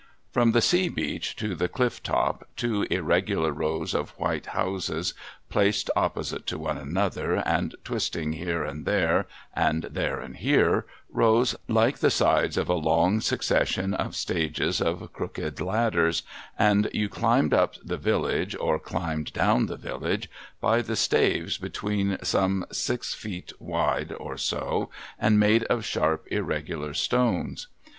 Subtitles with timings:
[0.31, 5.13] From the sea beach to the cliff top two irregular rows of white houses,
[5.47, 11.55] placed opposite to one another, and twisting here and there, and there and here, rose,
[11.67, 16.23] like the sides of a long succes sion of stages of crooked ladders,
[16.57, 22.17] and you climbed up the village or climbed down the village by the staves between,
[22.23, 24.89] some six feet wide or so,
[25.19, 27.67] and made of sharp irregular stones.